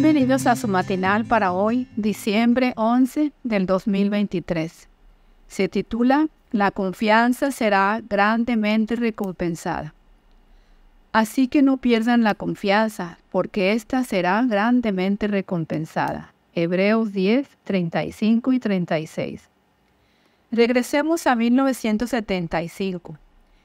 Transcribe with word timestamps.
Bienvenidos 0.00 0.46
a 0.46 0.54
su 0.54 0.68
matinal 0.68 1.24
para 1.24 1.50
hoy, 1.50 1.88
diciembre 1.96 2.72
11 2.76 3.32
del 3.42 3.66
2023. 3.66 4.88
Se 5.48 5.68
titula 5.68 6.28
La 6.52 6.70
confianza 6.70 7.50
será 7.50 8.00
grandemente 8.08 8.94
recompensada. 8.94 9.94
Así 11.10 11.48
que 11.48 11.62
no 11.62 11.78
pierdan 11.78 12.22
la 12.22 12.36
confianza, 12.36 13.18
porque 13.32 13.72
ésta 13.72 14.04
será 14.04 14.40
grandemente 14.44 15.26
recompensada. 15.26 16.32
Hebreos 16.54 17.12
10, 17.12 17.48
35 17.64 18.52
y 18.52 18.60
36. 18.60 19.50
Regresemos 20.52 21.26
a 21.26 21.34
1975. 21.34 23.18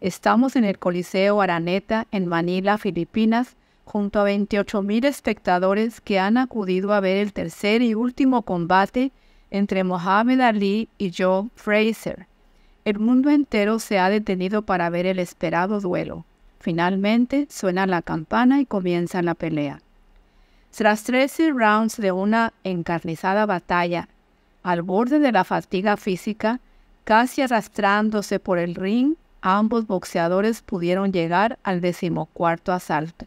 Estamos 0.00 0.56
en 0.56 0.64
el 0.64 0.78
Coliseo 0.78 1.42
Araneta 1.42 2.06
en 2.12 2.24
Manila, 2.24 2.78
Filipinas, 2.78 3.56
junto 3.84 4.20
a 4.20 4.28
28.000 4.28 5.04
espectadores 5.06 6.00
que 6.00 6.18
han 6.18 6.36
acudido 6.36 6.92
a 6.92 7.00
ver 7.00 7.18
el 7.18 7.32
tercer 7.32 7.82
y 7.82 7.94
último 7.94 8.42
combate 8.42 9.12
entre 9.50 9.84
Mohamed 9.84 10.40
Ali 10.40 10.88
y 10.98 11.12
Joe 11.16 11.48
Fraser. 11.54 12.26
El 12.84 12.98
mundo 12.98 13.30
entero 13.30 13.78
se 13.78 13.98
ha 13.98 14.10
detenido 14.10 14.62
para 14.62 14.90
ver 14.90 15.06
el 15.06 15.18
esperado 15.18 15.80
duelo. 15.80 16.24
Finalmente 16.58 17.46
suena 17.50 17.86
la 17.86 18.02
campana 18.02 18.60
y 18.60 18.66
comienza 18.66 19.22
la 19.22 19.34
pelea. 19.34 19.80
Tras 20.76 21.04
13 21.04 21.52
rounds 21.52 21.98
de 21.98 22.10
una 22.10 22.52
encarnizada 22.64 23.46
batalla, 23.46 24.08
al 24.62 24.82
borde 24.82 25.18
de 25.18 25.30
la 25.30 25.44
fatiga 25.44 25.96
física, 25.96 26.60
casi 27.04 27.42
arrastrándose 27.42 28.40
por 28.40 28.58
el 28.58 28.74
ring, 28.74 29.14
ambos 29.40 29.86
boxeadores 29.86 30.62
pudieron 30.62 31.12
llegar 31.12 31.58
al 31.62 31.80
decimocuarto 31.80 32.72
asalto. 32.72 33.26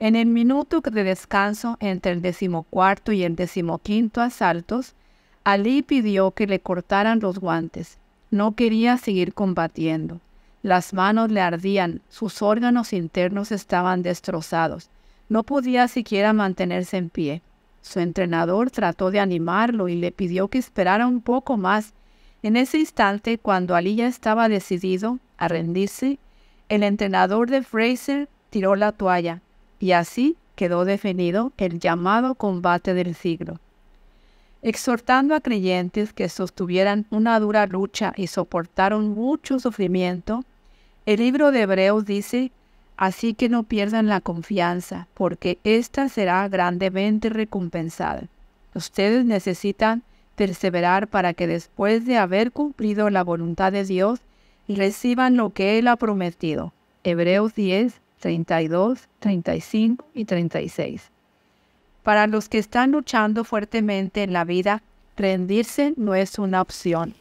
En 0.00 0.14
el 0.14 0.26
minuto 0.26 0.80
de 0.80 1.02
descanso 1.02 1.76
entre 1.80 2.12
el 2.12 2.22
decimocuarto 2.22 3.10
y 3.10 3.24
el 3.24 3.34
decimoquinto 3.34 4.20
asaltos, 4.20 4.94
Ali 5.42 5.82
pidió 5.82 6.30
que 6.30 6.46
le 6.46 6.60
cortaran 6.60 7.18
los 7.18 7.40
guantes. 7.40 7.98
No 8.30 8.54
quería 8.54 8.96
seguir 8.96 9.34
combatiendo. 9.34 10.20
Las 10.62 10.94
manos 10.94 11.32
le 11.32 11.40
ardían, 11.40 12.00
sus 12.08 12.42
órganos 12.42 12.92
internos 12.92 13.50
estaban 13.50 14.02
destrozados. 14.02 14.88
No 15.28 15.42
podía 15.42 15.88
siquiera 15.88 16.32
mantenerse 16.32 16.96
en 16.96 17.10
pie. 17.10 17.42
Su 17.82 17.98
entrenador 17.98 18.70
trató 18.70 19.10
de 19.10 19.18
animarlo 19.18 19.88
y 19.88 19.96
le 19.96 20.12
pidió 20.12 20.46
que 20.46 20.58
esperara 20.58 21.08
un 21.08 21.22
poco 21.22 21.56
más. 21.56 21.92
En 22.44 22.56
ese 22.56 22.78
instante, 22.78 23.36
cuando 23.38 23.74
Ali 23.74 23.96
ya 23.96 24.06
estaba 24.06 24.48
decidido 24.48 25.18
a 25.38 25.48
rendirse, 25.48 26.20
el 26.68 26.84
entrenador 26.84 27.50
de 27.50 27.64
Fraser 27.64 28.28
tiró 28.50 28.76
la 28.76 28.92
toalla 28.92 29.42
y 29.78 29.92
así 29.92 30.36
quedó 30.56 30.84
definido 30.84 31.52
el 31.56 31.78
llamado 31.78 32.34
combate 32.34 32.94
del 32.94 33.14
siglo. 33.14 33.60
Exhortando 34.60 35.34
a 35.34 35.40
creyentes 35.40 36.12
que 36.12 36.28
sostuvieran 36.28 37.06
una 37.10 37.38
dura 37.38 37.66
lucha 37.66 38.12
y 38.16 38.26
soportaron 38.26 39.10
mucho 39.10 39.60
sufrimiento, 39.60 40.44
el 41.06 41.20
libro 41.20 41.52
de 41.52 41.62
Hebreos 41.62 42.04
dice, 42.04 42.50
así 42.96 43.34
que 43.34 43.48
no 43.48 43.62
pierdan 43.62 44.08
la 44.08 44.20
confianza, 44.20 45.06
porque 45.14 45.58
ésta 45.62 46.08
será 46.08 46.48
grandemente 46.48 47.30
recompensada. 47.30 48.24
Ustedes 48.74 49.24
necesitan 49.24 50.02
perseverar 50.34 51.08
para 51.08 51.34
que 51.34 51.46
después 51.46 52.04
de 52.04 52.16
haber 52.16 52.50
cumplido 52.50 53.10
la 53.10 53.22
voluntad 53.22 53.72
de 53.72 53.84
Dios, 53.84 54.20
reciban 54.68 55.36
lo 55.36 55.50
que 55.50 55.78
Él 55.78 55.88
ha 55.88 55.96
prometido. 55.96 56.72
Hebreos 57.04 57.54
10, 57.54 58.00
32, 58.18 59.08
35 59.20 60.04
y 60.14 60.24
36. 60.24 61.10
Para 62.02 62.26
los 62.26 62.48
que 62.48 62.58
están 62.58 62.92
luchando 62.92 63.44
fuertemente 63.44 64.22
en 64.22 64.32
la 64.32 64.44
vida, 64.44 64.82
rendirse 65.16 65.94
no 65.96 66.14
es 66.14 66.38
una 66.38 66.60
opción. 66.60 67.14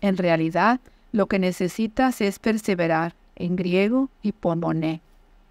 En 0.00 0.16
realidad, 0.16 0.80
lo 1.12 1.26
que 1.26 1.38
necesitas 1.38 2.20
es 2.20 2.38
perseverar, 2.38 3.14
en 3.36 3.56
griego 3.56 4.08
hipomoné, 4.22 5.02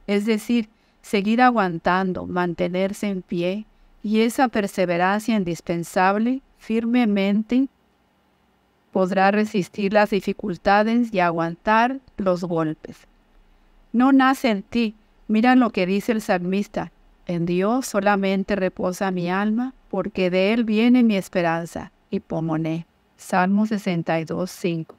es 0.07 0.25
decir, 0.25 0.69
seguir 1.01 1.41
aguantando, 1.41 2.25
mantenerse 2.25 3.07
en 3.07 3.21
pie, 3.21 3.65
y 4.01 4.21
esa 4.21 4.47
perseverancia 4.47 5.35
indispensable 5.35 6.41
firmemente 6.57 7.67
podrá 8.91 9.29
resistir 9.31 9.93
las 9.93 10.09
dificultades 10.09 11.13
y 11.13 11.19
aguantar 11.19 11.99
los 12.17 12.43
golpes 12.43 13.07
no 13.95 14.11
nace 14.11 14.49
en 14.49 14.61
ti. 14.61 14.93
Mira 15.29 15.55
lo 15.55 15.69
que 15.69 15.85
dice 15.85 16.11
el 16.11 16.21
salmista. 16.21 16.91
En 17.27 17.45
Dios 17.45 17.87
solamente 17.87 18.57
reposa 18.57 19.09
mi 19.09 19.29
alma, 19.29 19.73
porque 19.89 20.29
de 20.29 20.51
Él 20.51 20.65
viene 20.65 21.01
mi 21.01 21.15
esperanza. 21.15 21.93
Y 22.11 22.19
pomoné. 22.19 22.85
Salmo 23.15 23.65
62, 23.65 24.51
5. 24.51 24.95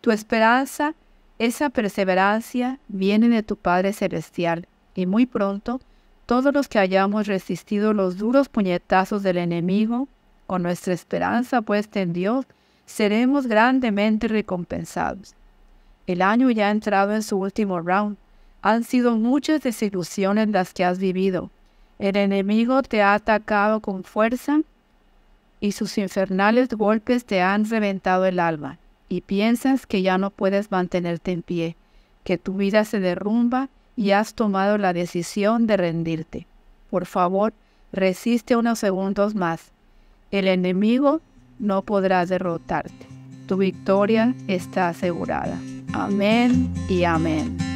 Tu 0.00 0.10
esperanza, 0.10 0.94
esa 1.38 1.70
perseverancia, 1.70 2.80
viene 2.88 3.28
de 3.28 3.44
tu 3.44 3.56
Padre 3.56 3.92
Celestial, 3.92 4.66
y 4.96 5.06
muy 5.06 5.24
pronto, 5.24 5.80
todos 6.26 6.52
los 6.52 6.66
que 6.66 6.80
hayamos 6.80 7.28
resistido 7.28 7.92
los 7.92 8.18
duros 8.18 8.48
puñetazos 8.48 9.22
del 9.22 9.38
enemigo, 9.38 10.08
con 10.48 10.64
nuestra 10.64 10.92
esperanza 10.92 11.62
puesta 11.62 12.00
en 12.00 12.12
Dios, 12.12 12.46
seremos 12.84 13.46
grandemente 13.46 14.26
recompensados. 14.26 15.36
El 16.08 16.22
año 16.22 16.50
ya 16.50 16.68
ha 16.68 16.70
entrado 16.70 17.14
en 17.14 17.22
su 17.22 17.36
último 17.36 17.80
round. 17.80 18.16
Han 18.62 18.82
sido 18.82 19.16
muchas 19.16 19.60
desilusiones 19.60 20.48
las 20.48 20.72
que 20.72 20.82
has 20.82 20.98
vivido. 20.98 21.50
El 21.98 22.16
enemigo 22.16 22.82
te 22.82 23.02
ha 23.02 23.12
atacado 23.12 23.80
con 23.80 24.04
fuerza 24.04 24.62
y 25.60 25.72
sus 25.72 25.98
infernales 25.98 26.70
golpes 26.70 27.26
te 27.26 27.42
han 27.42 27.68
reventado 27.68 28.24
el 28.24 28.40
alma 28.40 28.78
y 29.10 29.20
piensas 29.20 29.84
que 29.84 30.00
ya 30.00 30.16
no 30.16 30.30
puedes 30.30 30.70
mantenerte 30.70 31.32
en 31.32 31.42
pie, 31.42 31.76
que 32.24 32.38
tu 32.38 32.54
vida 32.54 32.86
se 32.86 33.00
derrumba 33.00 33.68
y 33.94 34.12
has 34.12 34.32
tomado 34.32 34.78
la 34.78 34.94
decisión 34.94 35.66
de 35.66 35.76
rendirte. 35.76 36.46
Por 36.88 37.04
favor, 37.04 37.52
resiste 37.92 38.56
unos 38.56 38.78
segundos 38.78 39.34
más. 39.34 39.72
El 40.30 40.48
enemigo 40.48 41.20
no 41.58 41.82
podrá 41.82 42.24
derrotarte. 42.24 43.06
Tu 43.46 43.58
victoria 43.58 44.34
está 44.46 44.88
asegurada. 44.88 45.58
Amén 45.92 46.72
y 46.88 47.04
amén. 47.04 47.67